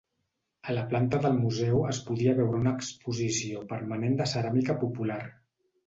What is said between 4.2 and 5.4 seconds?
de ceràmica popular.